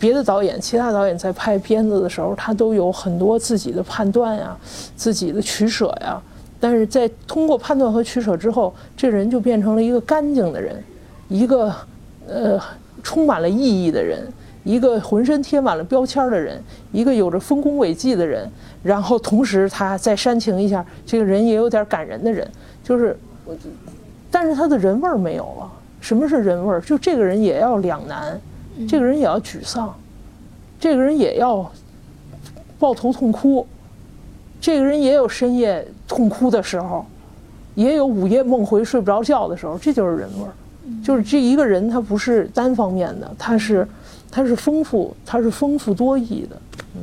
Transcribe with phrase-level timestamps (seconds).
[0.00, 4.56] 别的导演、其他导演在拍片子的时候，他都有很多自己的判断呀、
[4.96, 6.20] 自己的取舍呀。
[6.60, 10.82] 但是在通过判断和取舍之后，这人就变成了一个干净的人，
[11.28, 11.72] 一个
[12.26, 12.60] 呃
[13.02, 14.26] 充满了意义的人，
[14.64, 16.60] 一个浑身贴满了标签的人，
[16.90, 18.50] 一个有着丰功伟绩的人。
[18.82, 22.48] 然后同时他再煽情一下，这个人也有点感人的人，
[22.82, 23.16] 就是，
[24.30, 25.72] 但是他的人味儿没有了。
[26.00, 26.80] 什么是人味儿？
[26.80, 28.40] 就这个人也要两难，
[28.86, 29.94] 这个人也要沮丧，
[30.78, 31.68] 这个人也要
[32.78, 33.66] 抱头痛哭，
[34.60, 37.04] 这个人也有深夜痛哭的时候，
[37.74, 40.52] 也有午夜梦回睡不着觉的时候，这就是人味儿。
[41.04, 43.86] 就是这一个人他不是单方面的，他是
[44.30, 46.56] 他是丰富，他是丰富多义的，
[46.94, 47.02] 嗯，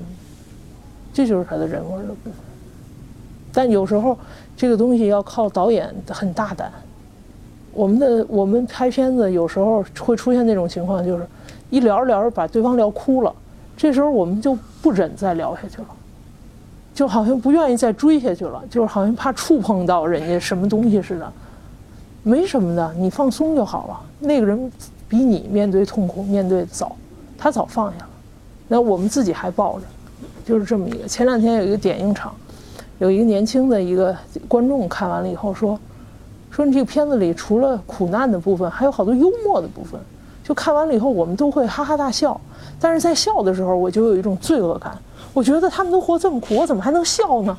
[1.13, 2.33] 这就是他的人味儿的部分。
[3.53, 4.17] 但有时候
[4.57, 6.71] 这个东西要靠导演很大胆。
[7.73, 11.27] 我们的我们拍片子有时候会出现那种情况，就是
[11.69, 13.33] 一聊着聊着把对方聊哭了，
[13.75, 15.87] 这时候我们就不忍再聊下去了，
[16.93, 21.31] 就好像不愿意再追下去了，就是好像怕触碰到人家什么东西似的。
[22.23, 24.01] 没什么的，你放松就好了。
[24.19, 24.71] 那个人
[25.07, 26.95] 比你面对痛苦面对早，
[27.37, 28.09] 他早放下了，
[28.67, 29.85] 那我们自己还抱着，
[30.45, 31.07] 就是这么一个。
[31.07, 32.33] 前两天有一个点映场，
[32.99, 34.15] 有一个年轻的一个
[34.47, 35.79] 观众看完了以后说。
[36.51, 39.99] 说你这个片子里除了苦难的部分，还有好多幽默的部分。
[40.45, 42.39] 就看完了以后，我们都会哈哈大笑。
[42.79, 44.95] 但是在笑的时候，我就有一种罪恶感。
[45.33, 47.57] 我觉得他们都活这么苦，我怎么还能笑呢？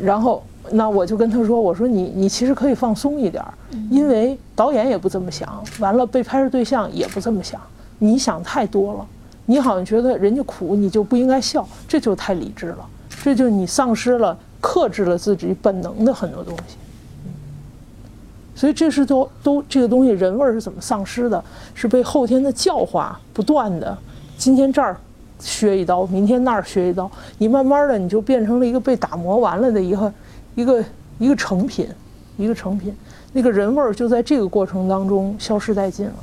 [0.00, 3.44] 然后，那我就跟他说：“我说你，你其实可以放松一点，
[3.90, 7.60] 因为导演也不这么想，完了被拍摄对象也不这么想。
[7.98, 9.06] 你想太多了，
[9.44, 12.78] 你好像觉得人家苦，你就不应该笑，这就太理智了。
[13.22, 16.76] 这就你丧失了、克制了自己本能的很多东西。”
[18.54, 21.42] 所以这是都都这个东西人味儿是怎么丧失的？
[21.74, 23.96] 是被后天的教化不断的，
[24.38, 24.96] 今天这儿
[25.40, 30.12] 削一刀，明天那儿削一刀，你慢慢的你就变成了一个被打磨完了的一个
[30.54, 30.84] 一个
[31.18, 31.88] 一个成品，
[32.36, 32.94] 一个成品，
[33.32, 36.14] 那个人味儿就在这个过程当中消失殆尽了。